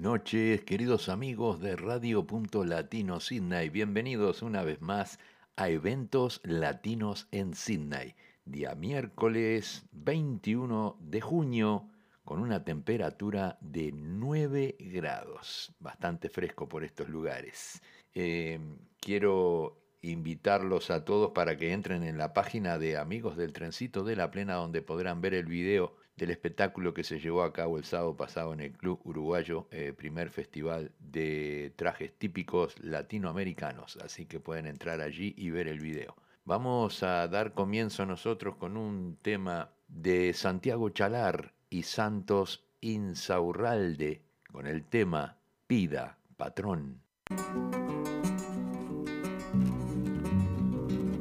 [0.00, 3.68] noches, queridos amigos de Radio Punto Latino Sydney.
[3.68, 5.18] Bienvenidos una vez más
[5.56, 8.14] a Eventos Latinos en Sydney.
[8.46, 11.90] Día miércoles 21 de junio
[12.24, 15.74] con una temperatura de 9 grados.
[15.80, 17.82] Bastante fresco por estos lugares.
[18.14, 18.58] Eh,
[19.00, 24.16] quiero invitarlos a todos para que entren en la página de Amigos del Trencito de
[24.16, 27.84] la Plena donde podrán ver el video del espectáculo que se llevó a cabo el
[27.84, 34.38] sábado pasado en el Club Uruguayo, eh, primer festival de trajes típicos latinoamericanos, así que
[34.38, 36.14] pueden entrar allí y ver el video.
[36.44, 44.20] Vamos a dar comienzo nosotros con un tema de Santiago Chalar y Santos Insaurralde,
[44.52, 47.00] con el tema Pida, patrón.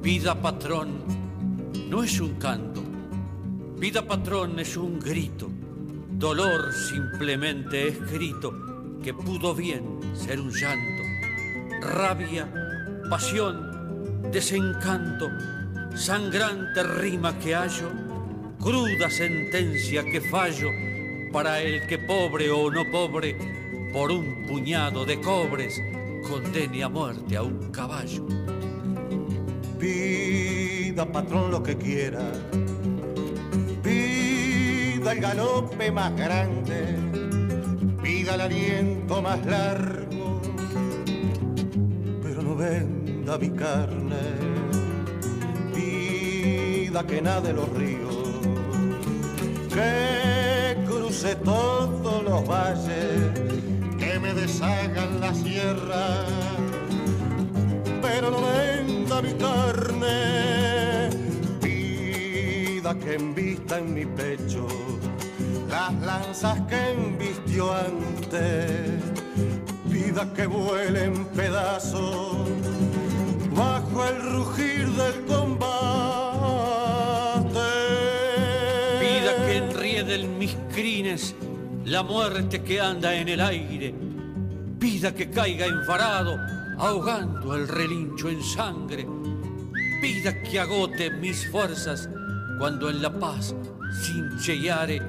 [0.01, 1.03] Vida patrón
[1.89, 2.88] no es un canto
[3.79, 5.49] Vida patrón es un grito,
[6.09, 11.01] dolor simplemente escrito, que pudo bien ser un llanto,
[11.79, 12.51] rabia,
[13.09, 15.29] pasión, desencanto,
[15.95, 17.89] sangrante rima que hallo,
[18.59, 20.67] cruda sentencia que fallo
[21.31, 23.37] para el que pobre o no pobre,
[23.93, 25.81] por un puñado de cobres,
[26.29, 28.27] condene a muerte a un caballo.
[29.79, 32.29] Vida patrón lo que quiera
[35.11, 36.95] el galope más grande,
[38.01, 40.41] pida el aliento más largo,
[42.21, 44.21] pero no venda mi carne,
[45.73, 48.17] pida que nade los ríos,
[49.73, 53.31] que cruce todos los valles,
[53.97, 56.25] que me deshagan la sierra,
[58.01, 61.09] pero no venda mi carne,
[61.61, 64.88] pida que envista en mi pecho
[65.69, 68.99] las lanzas que embistió antes,
[69.85, 72.49] vida que vuele en pedazos
[73.55, 75.69] bajo el rugir del combate.
[78.99, 81.35] Vida que enriede en mis crines
[81.85, 83.93] la muerte que anda en el aire,
[84.79, 86.37] vida que caiga enfarado
[86.79, 89.05] ahogando el relincho en sangre,
[90.01, 92.09] vida que agote mis fuerzas
[92.57, 93.53] cuando en la paz
[94.03, 95.01] sin cheyare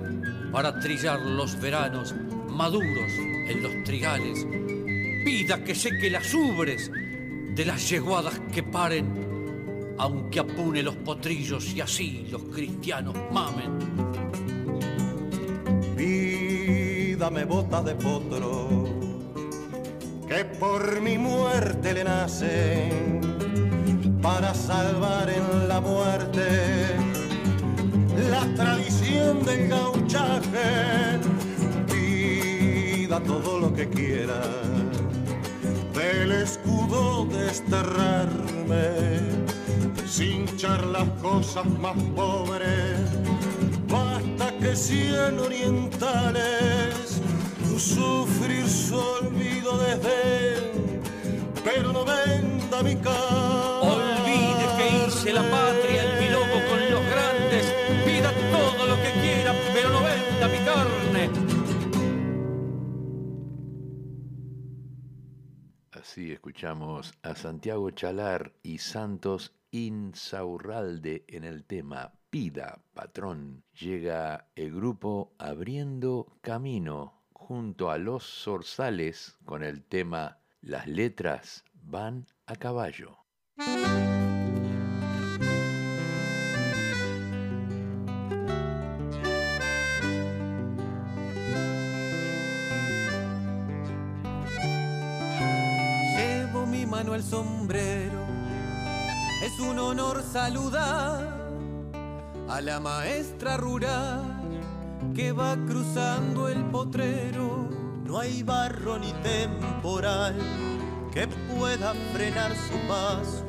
[0.53, 2.15] para trillar los veranos
[2.49, 3.13] maduros
[3.49, 4.47] en los trigales.
[5.25, 6.91] Vida que seque las ubres
[7.55, 13.79] de las yeguadas que paren, aunque apune los potrillos y así los cristianos mamen.
[15.97, 18.85] Vida me bota de potro,
[20.27, 23.21] que por mi muerte le nacen,
[24.23, 27.10] para salvar en la muerte
[28.31, 31.19] la tradición del gauchaje.
[31.91, 34.41] Pida todo lo que quiera,
[35.95, 38.87] del escudo desterrarme,
[40.07, 43.01] sin echar las cosas más pobres.
[43.89, 47.21] Basta que cien orientales
[47.81, 50.71] sufrir su olvido desde
[51.65, 53.81] pero no venda mi cara.
[53.81, 56.00] Olvide que hice la patria
[66.29, 73.65] Escuchamos a Santiago Chalar y Santos Insaurralde en el tema Pida, patrón.
[73.73, 82.27] Llega el grupo Abriendo Camino junto a los Zorzales con el tema Las letras van
[82.47, 83.17] a caballo.
[97.31, 98.27] Sombrero.
[99.45, 101.41] Es un honor saludar
[102.49, 104.23] a la maestra rural
[105.15, 107.69] que va cruzando el potrero.
[108.05, 110.37] No hay barro ni temporal
[111.13, 113.45] que pueda frenar su paso.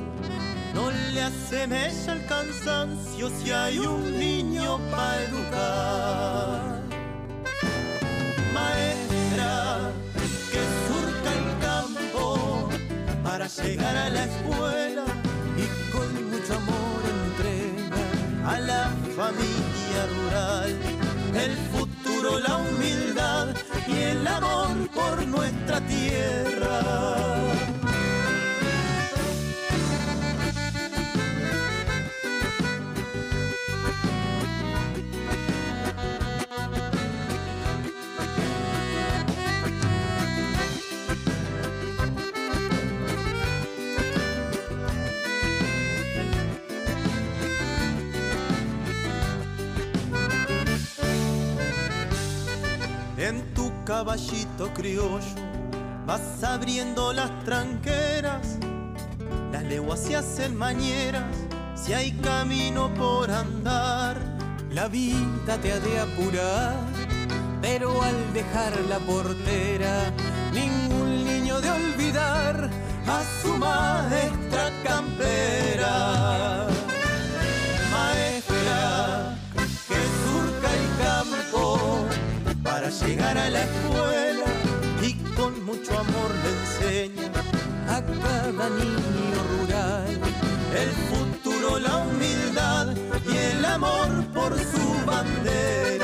[0.75, 6.81] No le asemeja el cansancio si hay un niño para educar.
[8.53, 9.91] Maestra,
[13.59, 14.90] llegar a la escuela
[54.01, 55.35] caballito criollo,
[56.07, 58.57] vas abriendo las tranqueras,
[59.51, 61.35] las leguas se hacen mañeras,
[61.75, 64.17] si hay camino por andar,
[64.71, 66.77] la vida te ha de apurar,
[67.61, 70.11] pero al dejar la portera,
[83.51, 84.45] la escuela
[85.01, 87.31] y con mucho amor le enseña
[87.87, 90.19] a cada niño rural
[90.81, 92.87] el futuro, la humildad
[93.31, 96.00] y el amor por su bandera.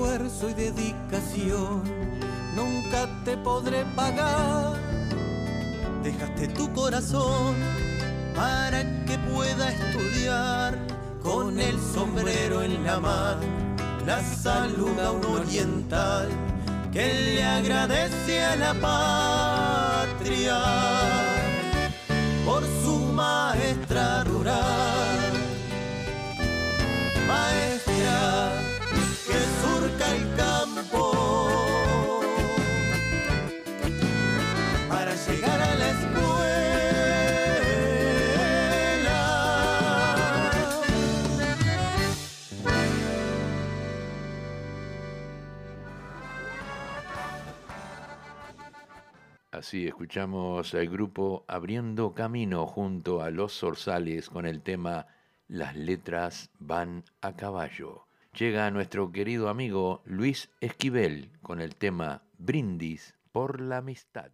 [0.00, 1.82] Esfuerzo y dedicación
[2.56, 4.78] nunca te podré pagar.
[6.02, 7.54] Dejaste tu corazón
[8.34, 10.78] para que pueda estudiar
[11.22, 13.42] con el sombrero en la mano,
[14.06, 16.28] la salud a un oriental
[16.90, 20.58] que le agradece a la patria
[22.46, 24.24] por su maestra
[49.70, 55.06] Así escuchamos al grupo Abriendo Camino junto a los Zorzales con el tema
[55.46, 63.14] Las letras van a caballo llega nuestro querido amigo Luis Esquivel con el tema Brindis
[63.30, 64.32] por la amistad.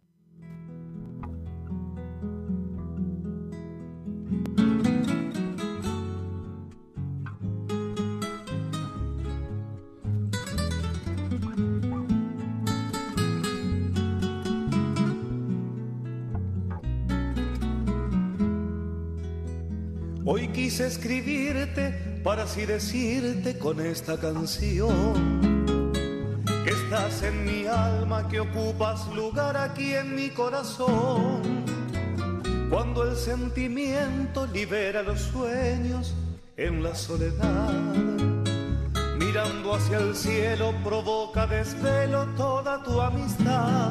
[20.37, 25.41] Hoy quise escribirte para así decirte con esta canción
[26.63, 31.65] que estás en mi alma, que ocupas lugar aquí en mi corazón.
[32.69, 36.15] Cuando el sentimiento libera los sueños
[36.59, 37.73] en la soledad,
[39.19, 43.91] mirando hacia el cielo provoca desvelo toda tu amistad.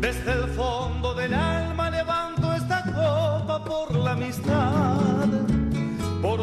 [0.00, 4.81] Desde el fondo del alma levanto esta copa por la amistad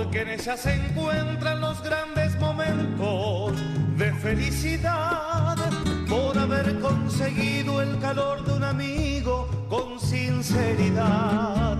[0.09, 3.53] porque en ella se encuentran los grandes momentos
[3.95, 5.55] de felicidad
[6.09, 11.79] por haber conseguido el calor de un amigo con sinceridad.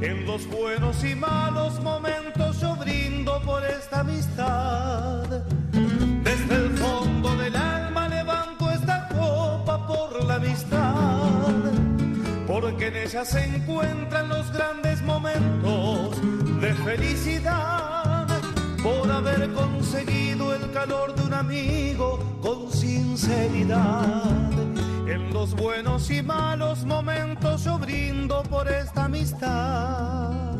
[0.00, 5.26] En los buenos y malos momentos yo brindo por esta amistad.
[5.72, 11.72] Desde el fondo del alma levanto esta copa por la amistad,
[12.46, 16.20] porque en ella se encuentran los grandes momentos
[16.76, 18.26] felicidad
[18.82, 24.50] por haber conseguido el calor de un amigo con sinceridad.
[25.06, 30.53] En los buenos y malos momentos yo brindo por esta amistad.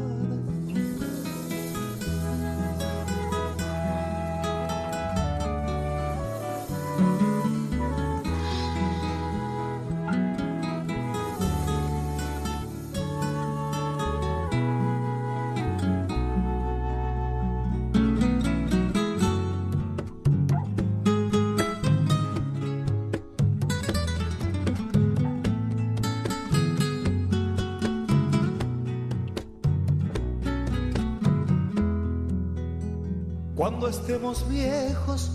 [33.82, 35.30] Estemos viejos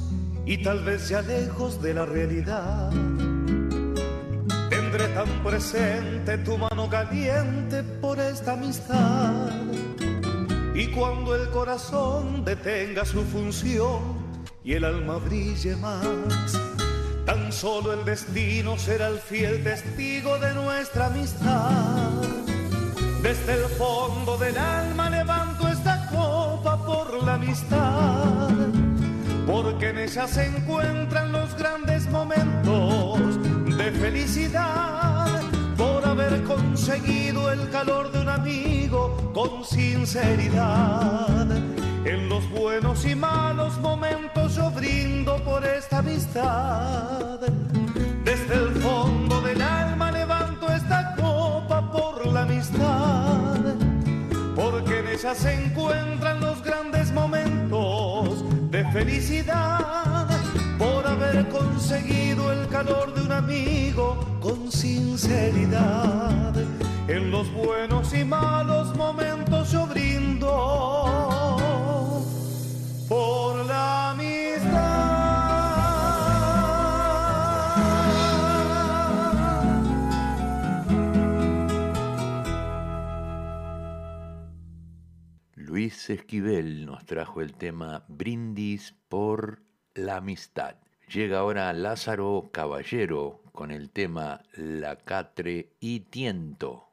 [0.45, 2.89] y tal vez ya lejos de la realidad.
[4.69, 9.49] Tendré tan presente tu mano caliente por esta amistad.
[10.73, 13.99] Y cuando el corazón detenga su función
[14.63, 16.59] y el alma brille más,
[17.25, 22.11] tan solo el destino será el fiel testigo de nuestra amistad.
[23.21, 25.58] Desde el fondo del alma copa
[26.89, 28.49] por la amistad,
[29.45, 33.19] porque en ella se encuentran los grandes momentos
[33.77, 35.41] de felicidad,
[35.77, 41.47] por haber conseguido el calor de un amigo con sinceridad.
[42.05, 47.39] En los buenos y malos momentos yo brindo por esta amistad.
[48.23, 49.98] Desde el fondo del alma
[55.19, 60.29] ella se encuentran los grandes momentos de felicidad
[60.77, 66.53] por haber conseguido el calor de un amigo con sinceridad.
[67.09, 70.47] En los buenos y malos momentos yo brindo
[73.09, 74.08] por la
[85.89, 89.63] Esquivel nos trajo el tema Brindis por
[89.95, 90.75] la amistad.
[91.11, 96.88] Llega ahora Lázaro Caballero con el tema La Catre y Tiento.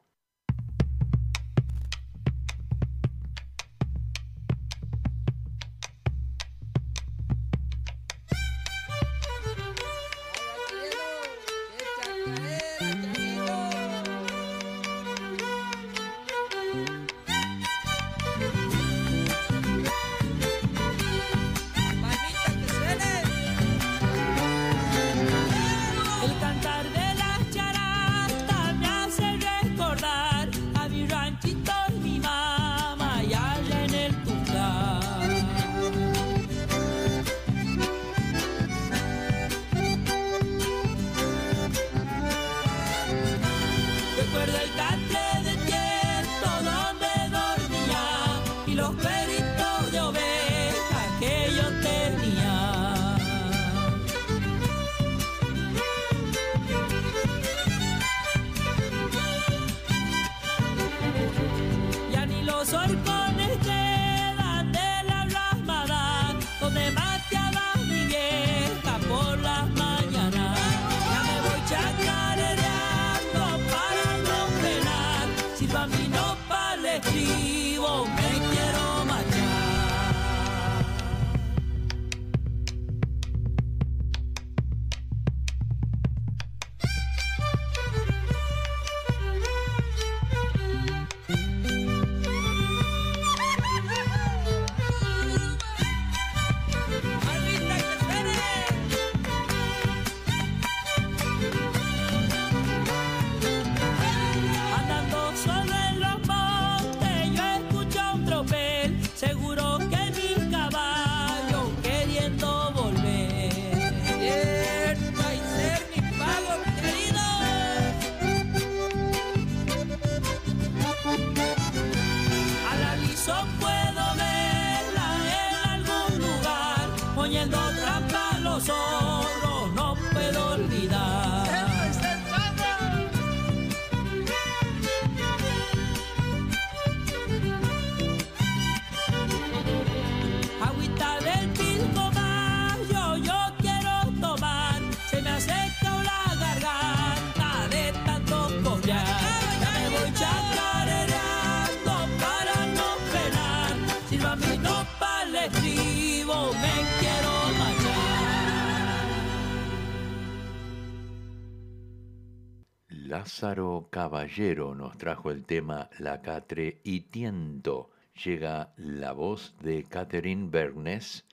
[163.17, 167.89] Lázaro Caballero nos trajo el tema La Catre y Tiento.
[168.23, 171.25] Llega la voz de Catherine Bernes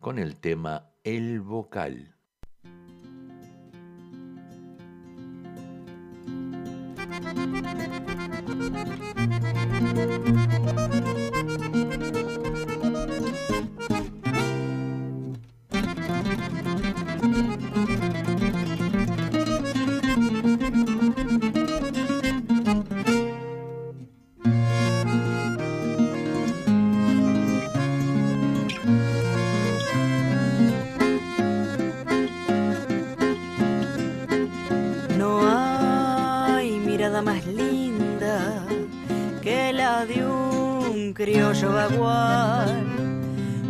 [0.00, 2.16] con el tema El Vocal.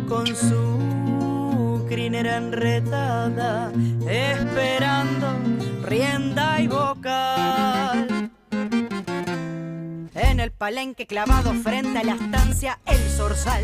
[0.07, 3.71] con su crinera enretada,
[4.07, 5.39] esperando
[5.83, 8.29] rienda y vocal.
[10.13, 13.63] En el palenque clavado frente a la estancia El Zorzal,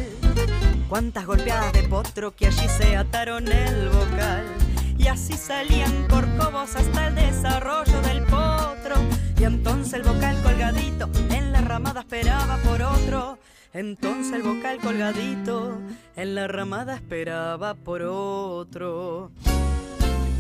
[0.90, 4.65] cuántas golpeadas de potro que allí se ataron el vocal.
[4.98, 8.96] Y así salían corcovos hasta el desarrollo del potro.
[9.38, 13.38] Y entonces el vocal colgadito en la ramada esperaba por otro.
[13.74, 15.80] Entonces el vocal colgadito
[16.16, 19.32] en la ramada esperaba por otro.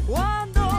[0.08, 0.75] Cuando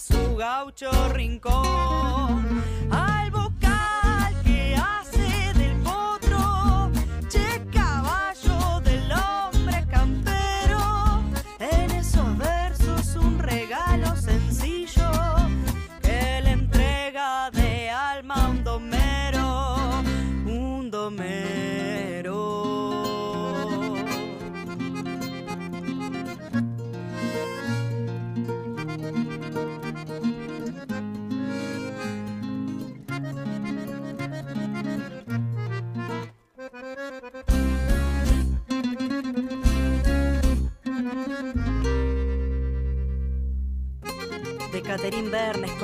[0.00, 2.69] su gaucho rincón.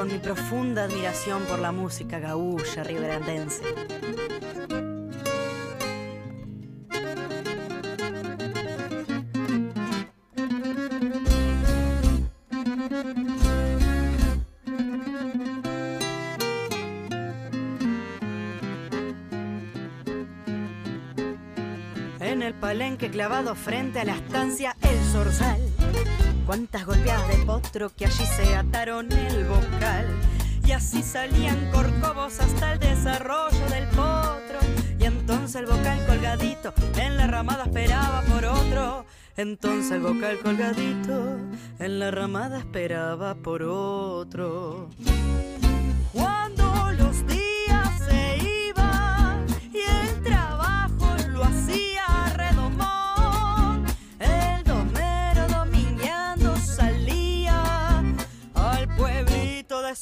[0.06, 3.62] Mi profunda admiración por la música gaúcha riograndense.
[22.20, 25.65] En el palenque clavado frente a la estancia El Zorzal.
[26.46, 30.06] Cuántas golpeadas de potro que allí se ataron el vocal.
[30.64, 34.60] Y así salían corcovos hasta el desarrollo del potro.
[35.00, 39.06] Y entonces el vocal colgadito en la ramada esperaba por otro.
[39.36, 41.36] Entonces el vocal colgadito
[41.80, 44.88] en la ramada esperaba por otro.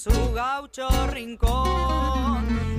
[0.05, 2.74] Su gaucho rincón.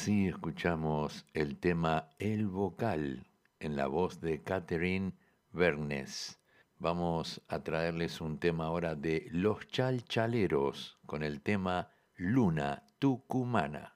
[0.00, 3.26] Así escuchamos el tema El Vocal
[3.58, 5.12] en la voz de Catherine
[5.50, 6.38] Bernes.
[6.78, 13.92] Vamos a traerles un tema ahora de Los Chalchaleros con el tema Luna Tucumana.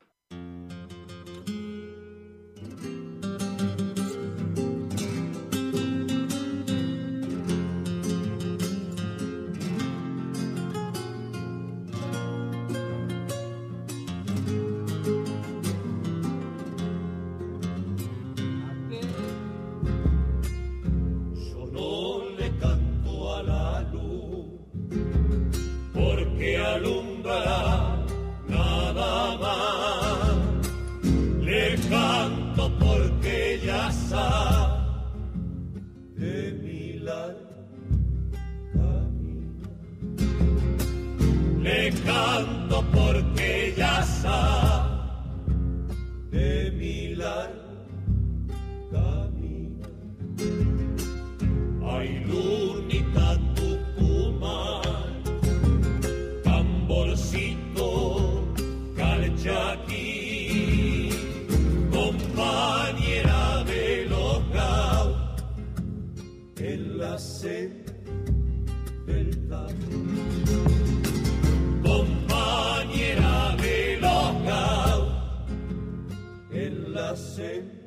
[77.38, 77.81] En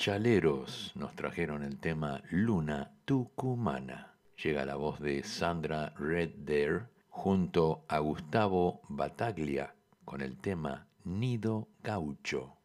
[0.00, 4.14] chalchaleros nos trajeron el tema Luna Tucumana.
[4.42, 6.30] Llega la voz de Sandra Red
[7.10, 9.74] junto a Gustavo Bataglia
[10.06, 12.56] con el tema Nido Gaucho.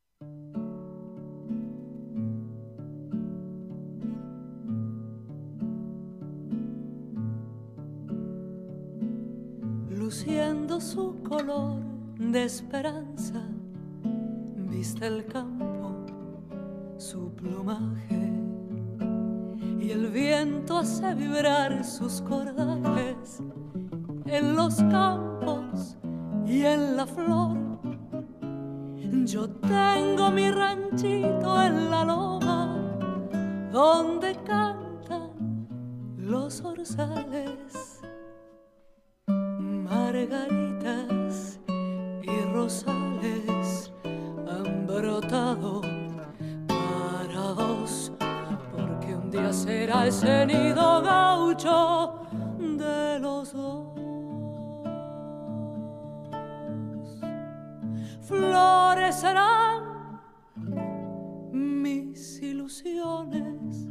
[9.90, 11.82] luciendo su color
[12.18, 13.44] de esperanza,
[14.70, 15.75] viste el campo,
[16.98, 18.32] su plumaje,
[19.80, 23.42] y el viento hace vibrar sus cordajes
[24.26, 25.98] en los campos
[26.46, 27.58] y en la flor.
[29.26, 32.98] Yo tengo mi ranchito en la loma,
[33.72, 35.68] donde cantan
[36.18, 38.02] los orzales
[39.86, 43.92] margaritas y rosales
[44.48, 45.85] han brotado
[49.56, 52.20] será ese nido gaucho
[52.60, 53.88] de los dos.
[58.28, 59.84] Florecerán
[61.52, 63.88] mis ilusiones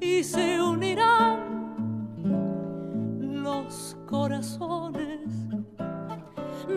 [0.00, 1.40] y se unirán
[3.42, 5.48] los corazones.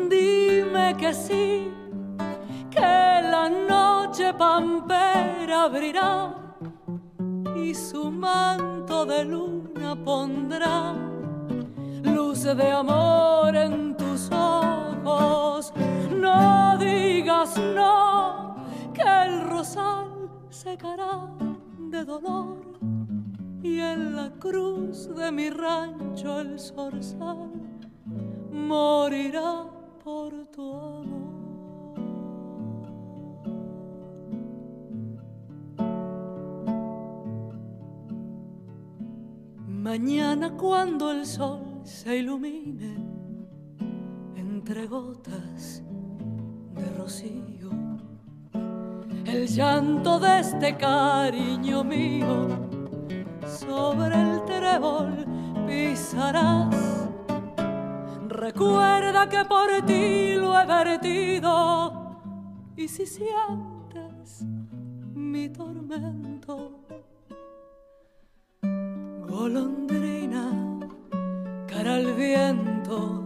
[0.09, 1.71] Dime que sí,
[2.71, 6.44] que la noche pampera abrirá
[12.55, 15.73] de amor en tus ojos.
[16.11, 18.55] No digas no,
[18.93, 21.29] que el rosal secará
[21.77, 22.57] de dolor
[23.61, 27.51] y en la cruz de mi rancho el zorzal
[28.51, 29.65] morirá
[30.03, 31.25] por tu amor.
[39.67, 42.95] Mañana cuando el sol se ilumine
[44.35, 45.83] entre gotas
[46.73, 47.69] de rocío,
[49.25, 52.47] el llanto de este cariño mío
[53.45, 55.25] sobre el trébol
[55.67, 57.07] pisarás.
[58.29, 62.19] Recuerda que por ti lo he vertido
[62.75, 64.43] y si sientes
[65.13, 66.79] mi tormento,
[69.27, 70.64] golondrina,
[71.75, 73.25] cara al viento,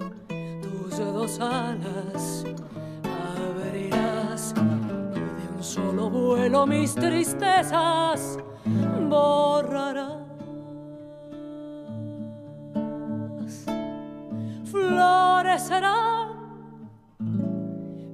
[0.61, 2.43] tus dos alas
[3.37, 8.39] abrirás y de un solo vuelo mis tristezas
[9.07, 10.17] borrarás.
[14.65, 16.29] Florecerán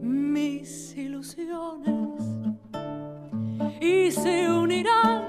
[0.02, 2.24] mis ilusiones
[3.80, 5.24] y se unirán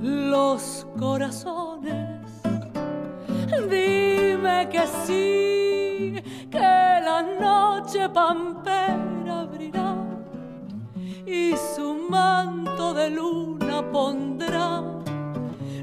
[0.00, 2.15] los corazones.
[3.46, 9.94] Dime que sí, que la noche pampera abrirá
[11.24, 14.82] y su manto de luna pondrá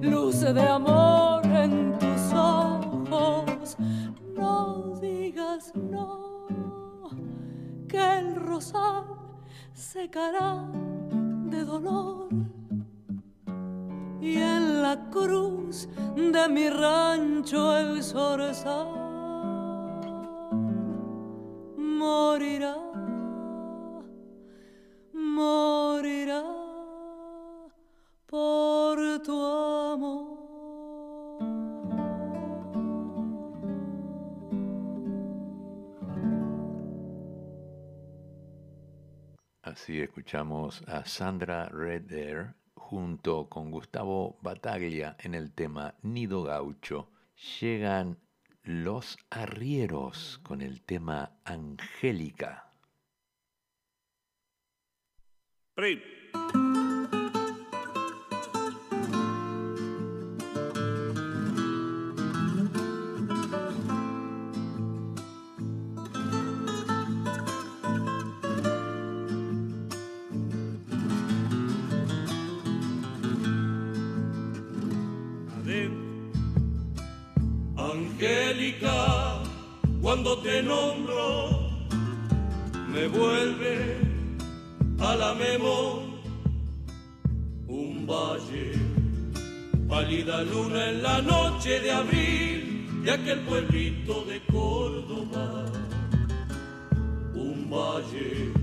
[0.01, 3.77] luz de amor en tus ojos.
[4.35, 6.57] No digas no,
[7.87, 9.05] que el rosal
[9.73, 10.65] secará
[11.45, 12.27] de dolor
[14.23, 18.87] la cruz de mi rancho el zorzal
[21.77, 22.77] morirá,
[25.13, 26.43] morirá
[28.25, 30.33] por tu amor.
[39.63, 42.62] Así escuchamos a Sandra Redder
[42.93, 47.09] junto con Gustavo Bataglia en el tema Nido Gaucho.
[47.59, 48.19] Llegan
[48.61, 52.69] los arrieros con el tema Angélica.
[80.13, 81.71] Cuando te nombro,
[82.87, 83.97] me vuelve
[84.99, 86.03] a la memoria
[87.67, 88.73] un valle,
[89.89, 95.65] pálida luna en la noche de abril de aquel pueblito de Córdoba.
[97.33, 98.53] Un valle,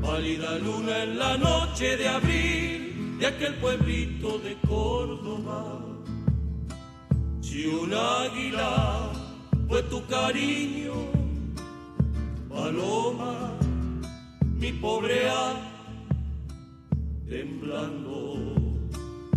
[0.00, 5.80] pálida luna en la noche de abril de aquel pueblito de Córdoba.
[7.40, 9.21] Si un águila
[9.72, 10.92] fue tu cariño,
[12.50, 13.56] paloma,
[14.60, 15.30] mi pobre
[17.26, 18.36] temblando.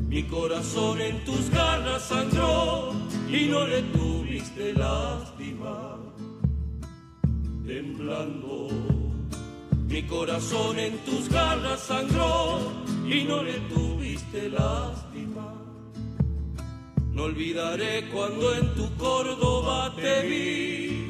[0.10, 2.91] Mi corazón en tus garras sangró
[3.30, 6.00] y no le tuviste lástima,
[7.65, 8.67] temblando.
[9.88, 12.60] Mi corazón en tus garras sangró
[13.08, 15.05] y no le tuviste lástima.
[17.15, 21.08] No olvidaré cuando en tu Córdoba te vi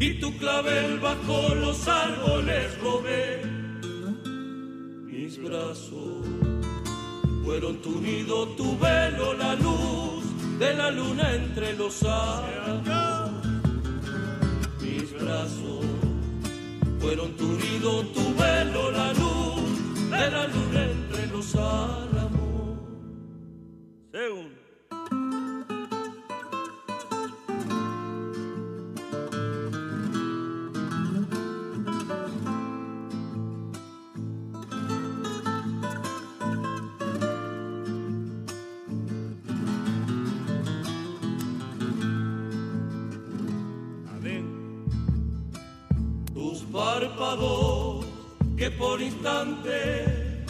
[0.00, 3.42] y tu clavel bajo los árboles robé.
[5.06, 6.26] Mis brazos
[7.44, 10.24] fueron tu nido, tu velo, la luz
[10.58, 13.54] de la luna entre los árboles.
[14.82, 15.84] Mis brazos
[16.98, 21.84] fueron tu nido, tu velo, la luz de la luna entre los álamos.
[24.12, 24.63] que
[49.04, 50.44] instante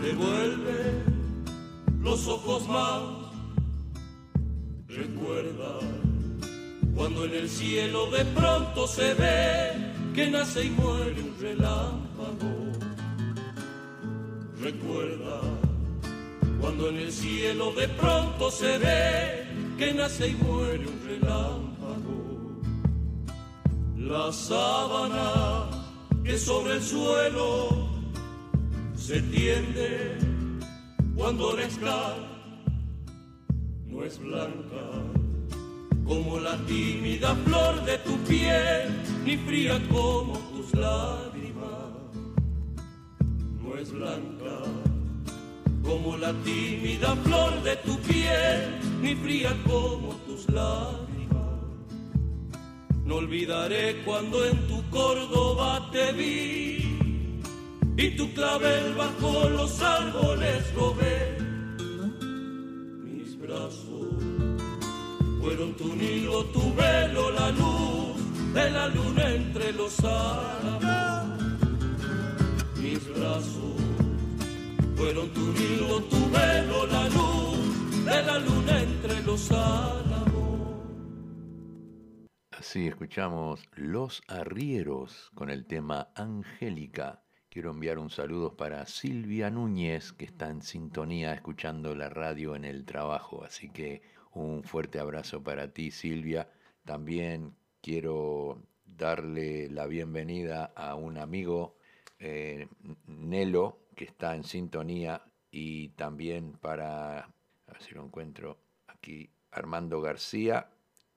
[0.00, 1.02] revuelve
[2.00, 3.02] los ojos más.
[4.88, 5.78] Recuerda
[6.94, 12.54] cuando en el cielo de pronto se ve que nace y muere un relámpago.
[14.60, 15.40] Recuerda
[16.60, 19.46] cuando en el cielo de pronto se ve
[19.78, 21.74] que nace y muere un relámpago
[23.96, 25.83] la sábana
[26.24, 27.88] que sobre el suelo
[28.96, 30.18] se tiende
[31.14, 32.16] cuando la
[33.86, 34.90] no es blanca
[36.04, 41.64] como la tímida flor de tu piel, ni fría como tus lágrimas.
[43.62, 44.58] No es blanca
[45.82, 51.13] como la tímida flor de tu piel, ni fría como tus lágrimas.
[53.04, 56.98] No olvidaré cuando en tu Córdoba te vi
[57.96, 61.36] y tu clavel bajo los árboles robé.
[63.04, 64.08] Mis brazos
[65.40, 68.16] fueron tu nido, tu velo, la luz
[68.54, 71.44] de la luna entre los árboles.
[72.76, 73.76] Mis brazos
[74.96, 80.33] fueron tu nido, tu velo, la luz de la luna entre los árboles.
[82.64, 87.22] Sí, escuchamos Los Arrieros con el tema Angélica.
[87.50, 92.64] Quiero enviar un saludo para Silvia Núñez, que está en sintonía escuchando la radio en
[92.64, 93.44] el trabajo.
[93.44, 94.00] Así que
[94.32, 96.48] un fuerte abrazo para ti, Silvia.
[96.84, 101.76] También quiero darle la bienvenida a un amigo,
[102.18, 102.66] eh,
[103.06, 110.00] Nelo, que está en sintonía, y también para, a ver si lo encuentro aquí, Armando
[110.00, 110.70] García,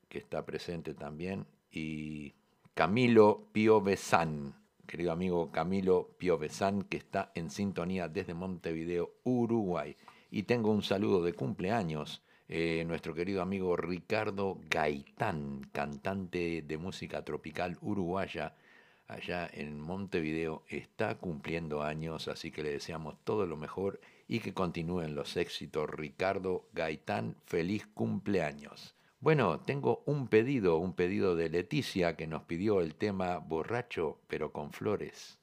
[0.09, 2.33] que está presente también, y
[2.73, 4.55] Camilo Piovesan,
[4.87, 9.95] querido amigo Camilo Piovesan, que está en sintonía desde Montevideo, Uruguay.
[10.31, 12.23] Y tengo un saludo de cumpleaños.
[12.47, 18.55] Eh, nuestro querido amigo Ricardo Gaitán, cantante de música tropical uruguaya,
[19.07, 24.53] allá en Montevideo, está cumpliendo años, así que le deseamos todo lo mejor y que
[24.53, 25.89] continúen los éxitos.
[25.89, 28.96] Ricardo Gaitán, feliz cumpleaños.
[29.19, 34.51] Bueno, tengo un pedido, un pedido de Leticia que nos pidió el tema borracho pero
[34.51, 35.39] con flores.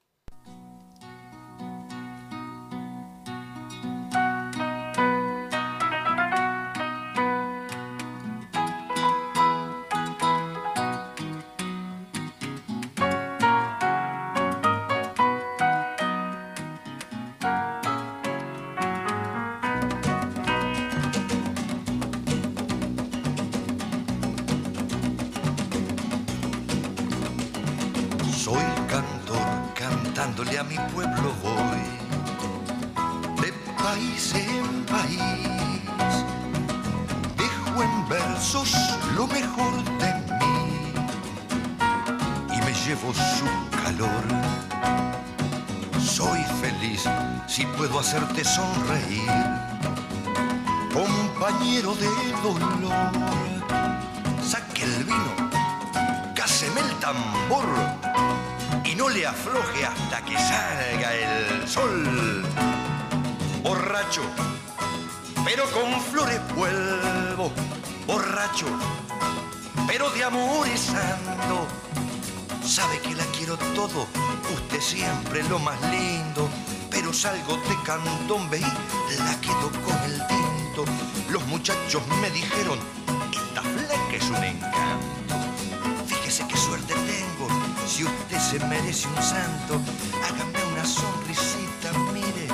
[88.58, 89.80] Se merece un santo,
[90.22, 92.46] hágame una sonrisita, mire,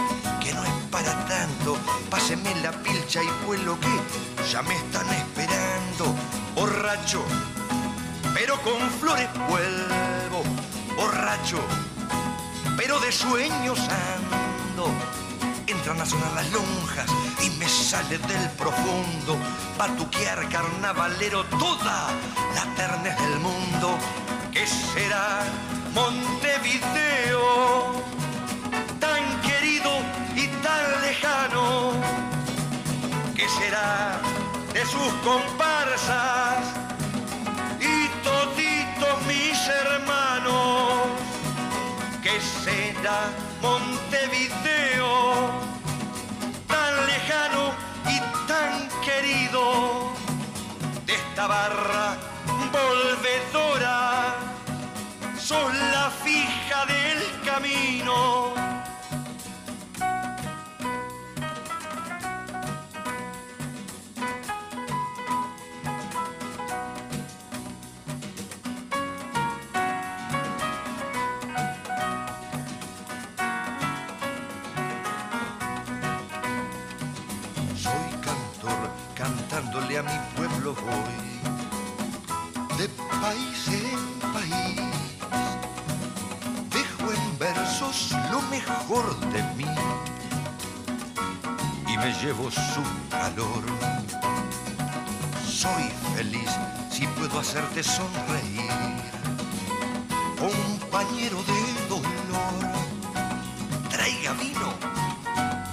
[0.43, 1.77] que no es para tanto.
[2.09, 6.15] Páseme la pilcha y vuelo que ya me están esperando.
[6.55, 7.23] Borracho,
[8.35, 10.43] pero con flores vuelvo,
[10.97, 11.59] borracho
[12.79, 14.91] pero de sueños ando.
[15.67, 17.11] Entran a sonar las lonjas
[17.43, 19.37] y me sale del profundo
[19.77, 22.09] patuquear carnavalero toda
[22.55, 23.99] la ternez del mundo.
[24.51, 25.45] ¿Qué será
[25.95, 27.43] Montevideo?
[28.99, 29.91] Tan querido
[30.37, 31.93] y tan lejano.
[33.35, 34.21] ¿Qué será
[34.73, 36.65] de sus comparsas
[37.81, 41.09] y toditos mis hermanos?
[42.23, 43.31] ¿Qué será
[43.61, 45.51] Montevideo?
[46.69, 47.73] Tan lejano
[48.07, 50.13] y tan querido
[51.07, 52.30] de esta barra
[88.71, 89.67] mejor de mí
[91.87, 93.65] y me llevo su calor.
[95.47, 96.51] Soy feliz
[96.91, 98.71] si puedo hacerte sonreír,
[100.39, 102.61] compañero de dolor.
[103.91, 104.73] Traiga vino,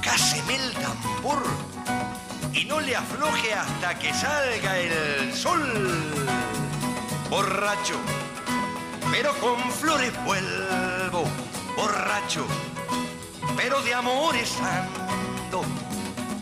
[0.01, 1.43] cáseme el tambor
[2.53, 5.63] y no le afloje hasta que salga el sol.
[7.29, 7.97] Borracho,
[9.11, 11.25] pero con flores vuelvo,
[11.75, 12.47] borracho,
[13.57, 15.63] pero de amores ando.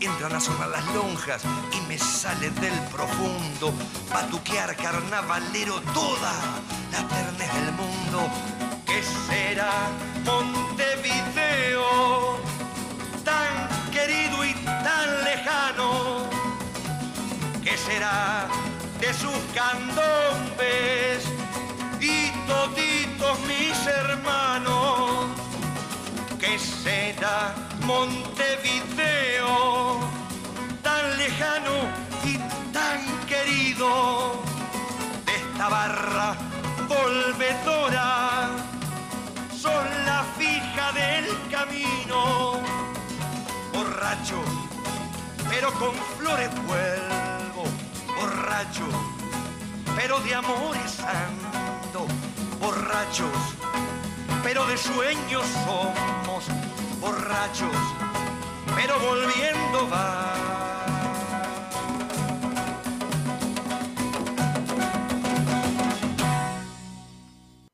[0.02, 1.42] Entran a sonar las lonjas
[1.72, 3.74] y me sale del profundo
[4.12, 6.34] patuquear carnavalero toda
[6.92, 8.30] la ternez del mundo.
[8.86, 9.72] ¿Qué será
[10.26, 11.88] Montevideo?
[13.24, 16.30] Tan querido y tan lejano,
[17.64, 18.48] ¿qué será
[19.00, 21.24] de sus candombes
[22.00, 24.15] y toditos mis hermanos?
[26.86, 29.48] ¿Qué será Montevideo,
[30.84, 31.90] tan lejano
[32.24, 32.38] y
[32.72, 34.36] tan querido.
[35.26, 36.36] De esta barra
[36.88, 38.50] volvedora?
[39.60, 42.60] Son la fija del camino.
[43.74, 44.44] Borracho,
[45.50, 47.64] pero con flores vuelvo,
[48.16, 48.88] borracho,
[49.96, 52.06] pero de amores ando,
[52.62, 53.56] borrachos,
[54.44, 56.46] pero de sueños somos,
[57.00, 57.76] borrachos,
[58.76, 60.46] pero volviendo va.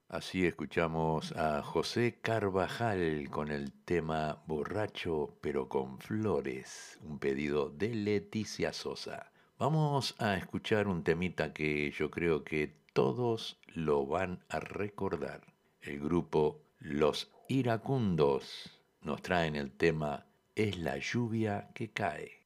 [0.10, 7.96] Así escuchamos a José Carvajal con el tema Borracho pero con flores, un pedido de
[7.96, 9.32] Leticia Sosa.
[9.58, 15.42] Vamos a escuchar un temita que yo creo que todos lo van a recordar.
[15.82, 20.26] El grupo Los Iracundos nos traen el tema
[20.56, 22.41] Es la lluvia que cae.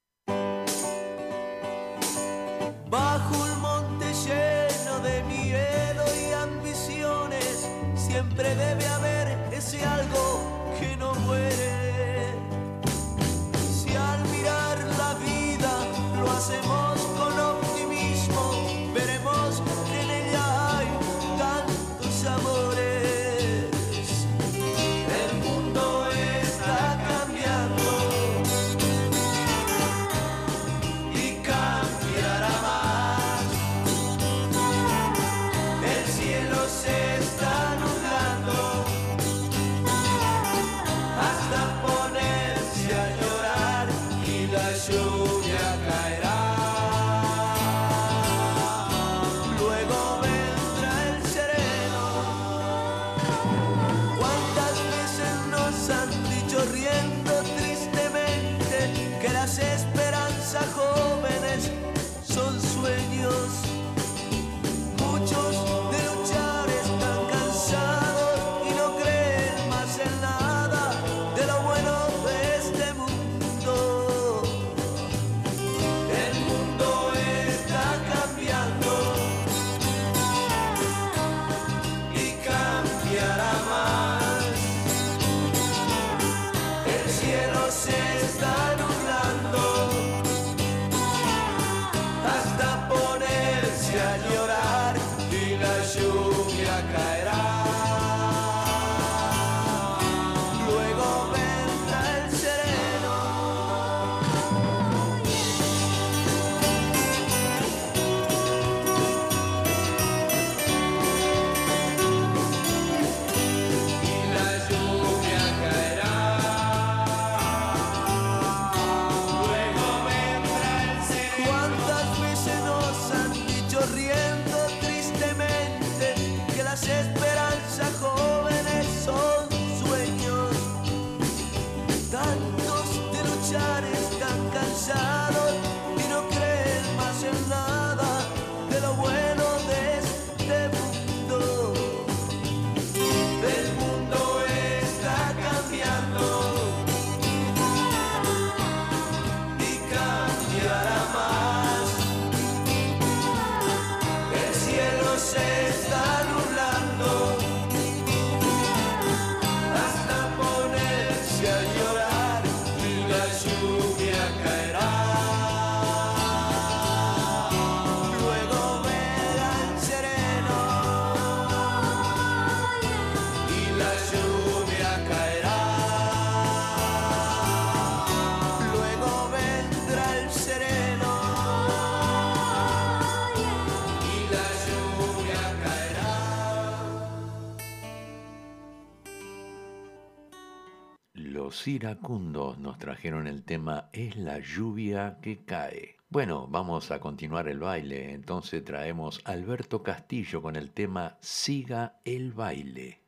[191.66, 195.95] Los iracundos nos trajeron el tema Es la lluvia que cae.
[196.09, 202.01] Bueno, vamos a continuar el baile, entonces traemos a Alberto Castillo con el tema Siga
[202.05, 203.05] el baile.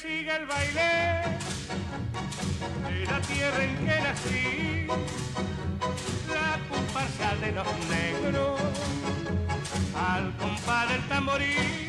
[0.00, 0.90] siga el baile
[2.88, 4.86] de la tierra en que nací,
[6.28, 8.60] la comparsa de los negros,
[9.94, 11.79] al compás del tamborí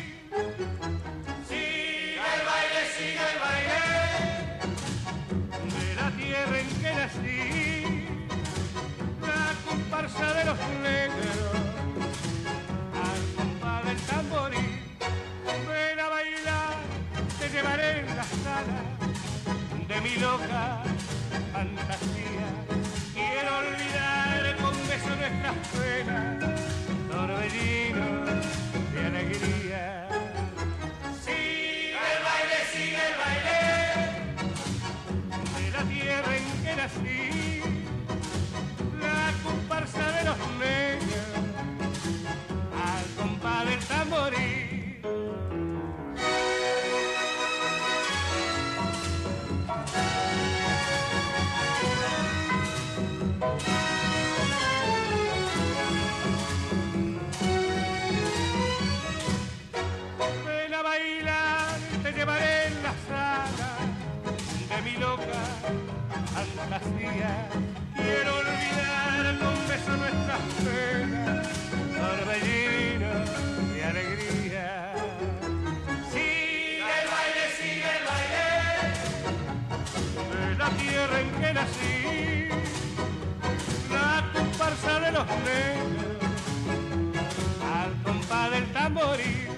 [87.74, 89.48] al compás del tamboril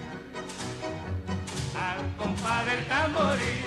[1.75, 3.65] al compás del tamboril,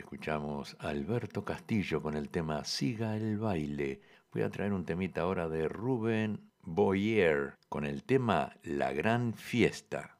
[0.00, 4.00] escuchamos a Alberto Castillo con el tema Siga el baile.
[4.32, 10.16] Voy a traer un temita ahora de Rubén Boyer con el tema La Gran Fiesta.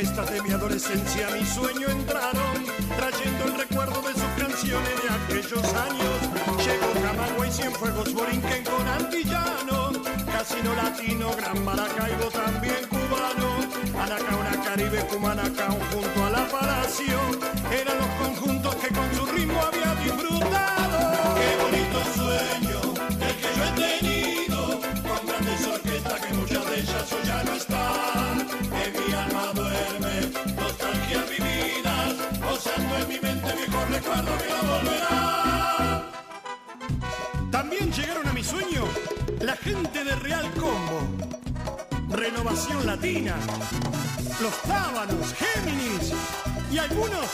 [0.00, 2.64] Orquestas de mi adolescencia a mi sueño entraron,
[2.96, 6.16] trayendo el recuerdo de sus canciones de aquellos años.
[6.64, 9.92] Llegó Camagüey, Cienfuegos, Borinquen con Antillano,
[10.32, 13.60] Casino Latino, Gran Maracaibo, también cubano.
[14.02, 17.20] Anacauna, Caribe, Cumanacao, junto a la Palacio,
[37.50, 38.84] También llegaron a mi sueño
[39.40, 41.00] la gente de Real Combo.
[42.10, 43.36] Renovación Latina,
[44.40, 46.12] Los Tábanos, Géminis
[46.70, 47.26] y algunos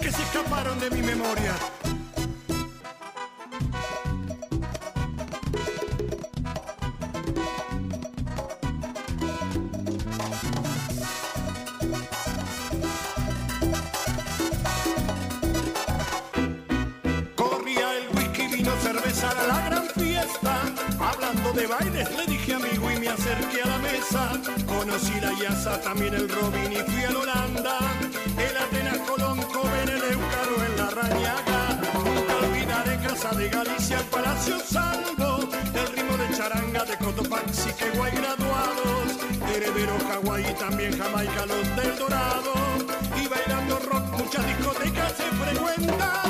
[0.00, 1.54] que se escaparon de mi memoria.
[23.30, 24.32] Acerqué a la mesa.
[24.66, 27.78] Conocí la también el Robin y fui a la Holanda.
[28.38, 31.80] El Atenas Colón, Coven, el Eucaro en la Rañaga.
[31.94, 35.48] Nunca olvidaré Casa de Galicia, el Palacio Salvo.
[35.74, 39.06] El ritmo de charanga de Cotopaxi, que guay graduados.
[39.52, 42.52] Heredero, Hawái y también Jamaica, los del Dorado.
[43.22, 46.29] Y bailando rock, muchas discotecas he frecuentado.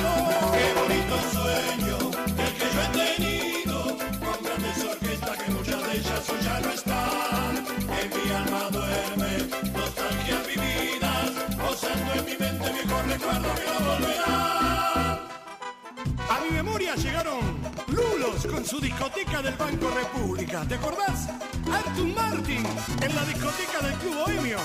[16.28, 17.40] A mi memoria llegaron
[17.88, 20.62] Lulos con su discoteca del Banco República.
[20.68, 21.28] ¿Te acordás?
[21.72, 22.64] Artur Martin
[23.02, 24.62] en la discoteca del Club Bohemios.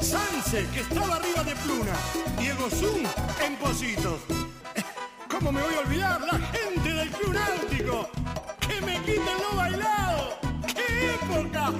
[0.00, 1.92] Sanse, que estaba arriba de Pluna.
[2.38, 3.04] Diego Zoom
[3.44, 4.20] en Positos.
[5.30, 6.20] ¿Cómo me voy a olvidar?
[6.22, 8.08] La gente del Club Náutico.
[8.60, 10.38] Que me quiten lo bailado.
[10.74, 11.72] ¡Qué época!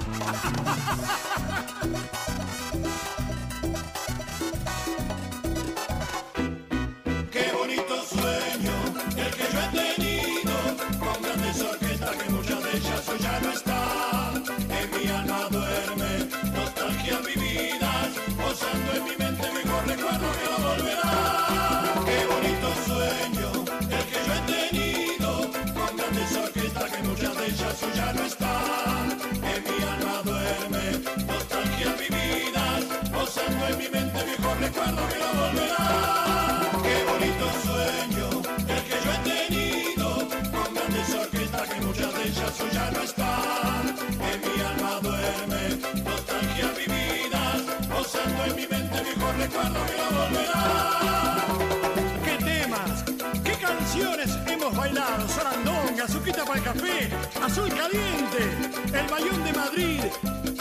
[59.15, 60.01] De Madrid,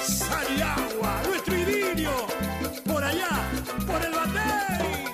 [0.01, 2.13] Sal y Agua, nuestro idilio,
[2.87, 3.51] por allá,
[3.85, 5.05] por el Batey.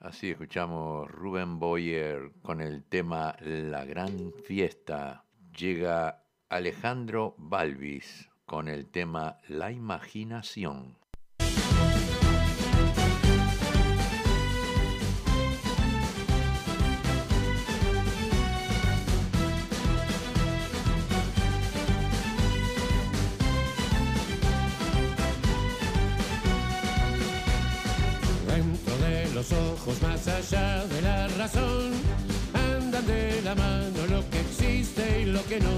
[0.00, 5.24] Así escuchamos Rubén Boyer con el tema La Gran Fiesta.
[5.56, 10.98] Llega Alejandro Balvis con el tema La Imaginación.
[29.42, 31.90] Los ojos, más allá de la razón,
[32.54, 35.74] andan de la mano lo que existe y lo que no.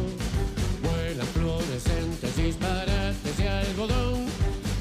[0.83, 4.27] Vuelan fluorescentes, disparates y algodón,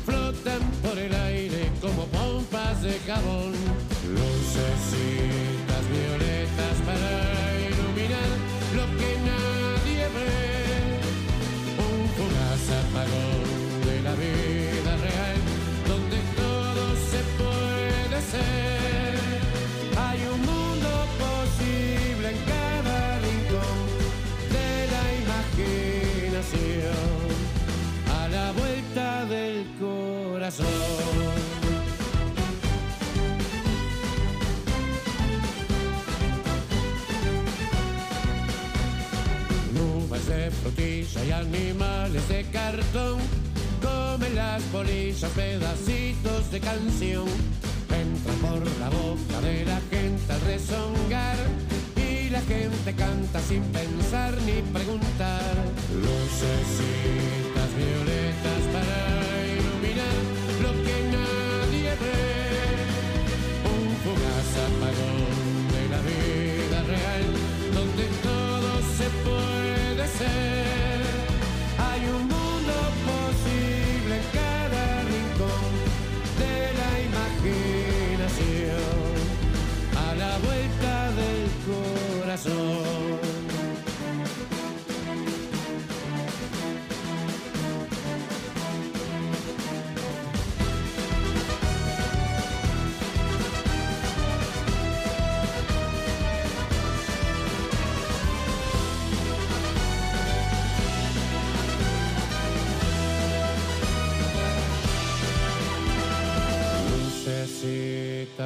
[0.06, 3.53] flotan por el aire como pompas de jabón.
[30.44, 30.66] Corazón.
[39.74, 43.20] Nubes de frutilla y animales de cartón
[43.82, 47.26] comen las polillas pedacitos de canción.
[47.90, 51.38] Entran por la boca de la gente al rezongar
[51.96, 55.56] y la gente canta sin pensar ni preguntar.
[56.04, 59.23] Lucecitas violetas para
[70.18, 70.53] puede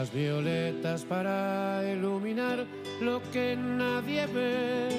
[0.05, 2.65] Violetas para iluminar
[3.01, 4.89] lo que nadie ve.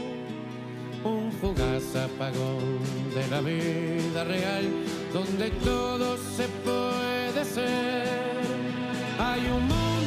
[1.04, 2.80] Un fugaz apagón
[3.14, 4.64] de la vida real
[5.12, 8.08] donde todo se puede ser.
[9.20, 9.97] Hay un mundo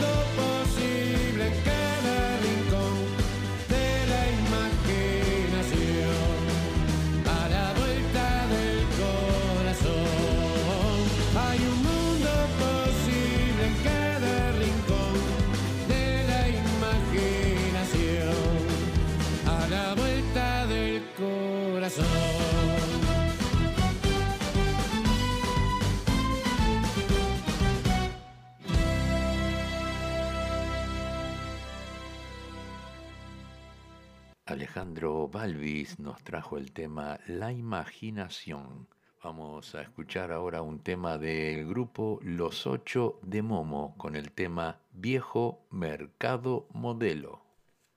[34.71, 38.87] Alejandro Balvis nos trajo el tema La Imaginación.
[39.21, 44.79] Vamos a escuchar ahora un tema del grupo Los Ocho de Momo con el tema
[44.93, 47.41] Viejo Mercado Modelo.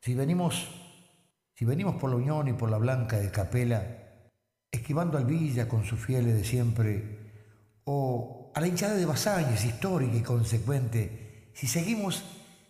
[0.01, 0.69] Si venimos,
[1.55, 3.87] si venimos por la Unión y por la Blanca de Capela,
[4.69, 7.19] esquivando al Villa con sus fieles de siempre,
[7.85, 12.25] o a la hinchada de Basáñez, histórica y consecuente, si seguimos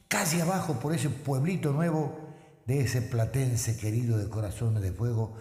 [0.09, 2.24] calle abajo por ese pueblito nuevo
[2.67, 5.37] de ese platense querido de corazones de fuego,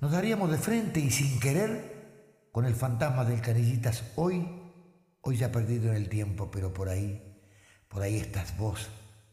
[0.00, 4.46] nos daríamos de frente y sin querer con el fantasma del Canillitas hoy,
[5.20, 7.40] hoy ya perdido en el tiempo, pero por ahí,
[7.88, 8.88] por ahí estás vos,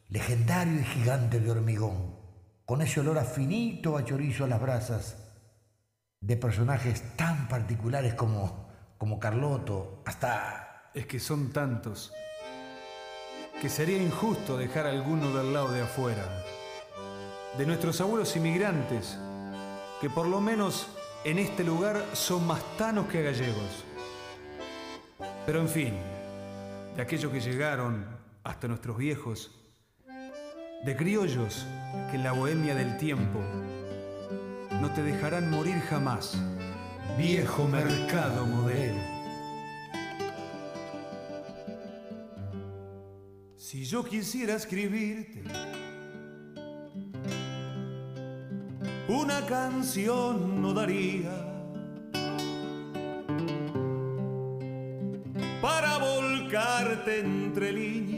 [0.10, 2.16] legendario y gigante de hormigón,
[2.66, 5.18] con ese olor a finito a chorizo a las brasas,
[6.20, 10.92] de personajes tan particulares como, como Carloto, hasta...
[10.94, 12.14] Es que son tantos
[13.60, 16.24] que sería injusto dejar alguno del lado de afuera.
[17.58, 19.18] De nuestros abuelos inmigrantes,
[20.02, 20.88] que por lo menos
[21.24, 23.86] en este lugar son más tanos que gallegos.
[25.46, 25.94] Pero en fin,
[26.96, 28.06] de aquellos que llegaron
[28.44, 29.52] hasta nuestros viejos,
[30.84, 31.66] de criollos
[32.10, 33.40] que en la bohemia del tiempo
[34.82, 36.36] no te dejarán morir jamás,
[37.18, 39.00] viejo mercado modelo.
[43.56, 45.44] Si yo quisiera escribirte
[49.24, 51.32] una canción no daría
[55.62, 58.13] para volcarte entre líneas.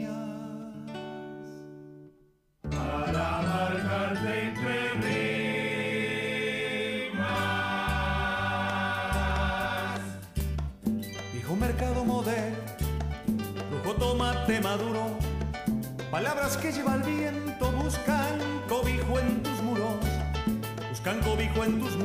[21.66, 21.95] En tus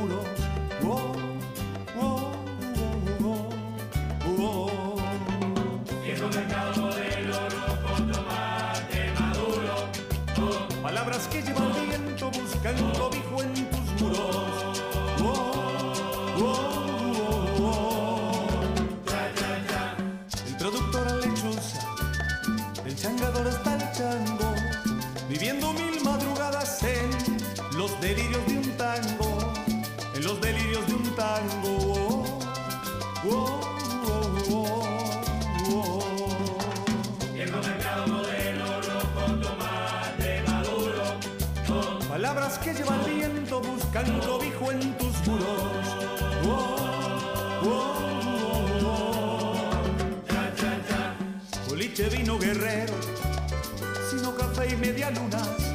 [51.91, 52.93] Boliche vino guerrero,
[54.09, 55.70] sino café y media lunas.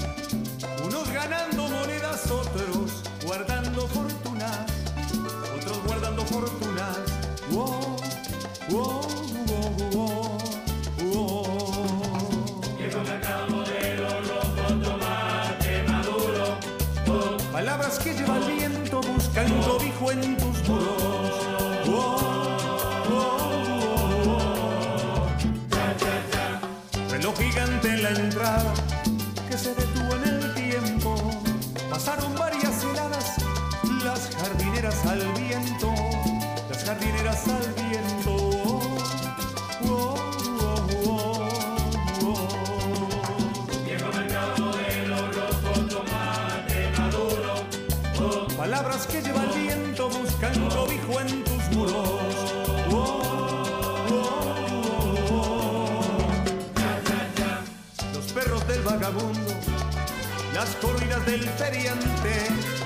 [60.57, 62.35] Las corridas del feriante,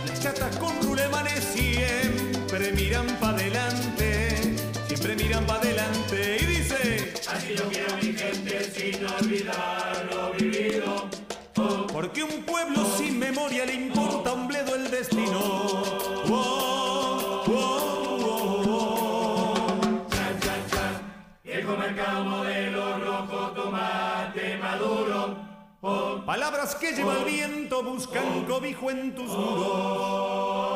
[0.08, 4.56] las chatas con rulemanes siempre miran para adelante,
[4.88, 11.08] siempre miran para adelante y dice, así yo quiero mi gente sin olvidar lo vivido.
[11.92, 12.42] Porque un
[26.81, 30.70] que lleva el viento buscan cobijo en tus muros.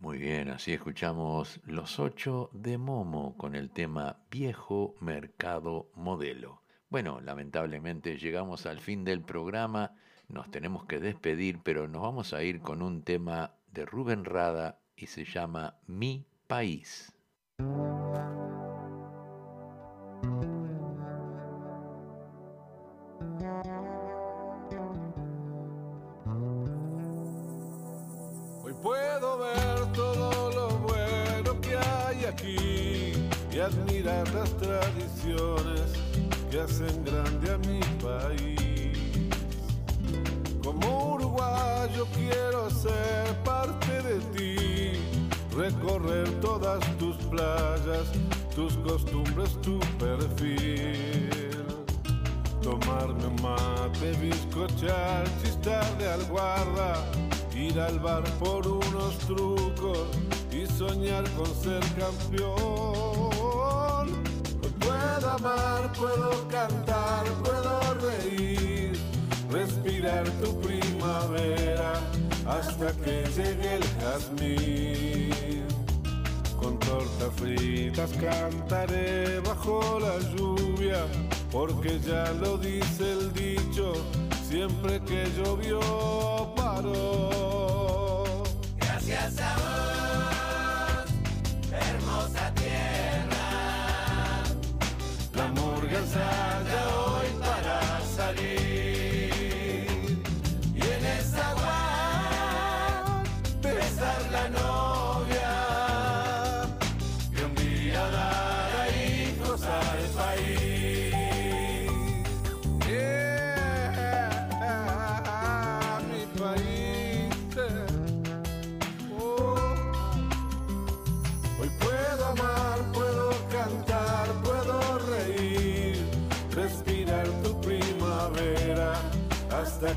[0.00, 6.62] Muy bien, así escuchamos Los Ocho de Momo con el tema Viejo Mercado Modelo.
[6.88, 9.94] Bueno, lamentablemente llegamos al fin del programa,
[10.28, 14.80] nos tenemos que despedir, pero nos vamos a ir con un tema de Rubén Rada
[14.96, 17.12] y se llama Mi País.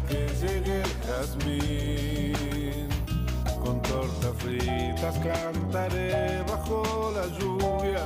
[0.08, 2.90] Que llegue el jazmín.
[3.64, 8.04] Con tortas fritas cantaré bajo la lluvia,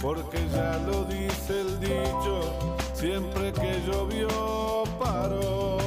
[0.00, 5.77] porque ya lo dice el dicho, siempre que llovió paró.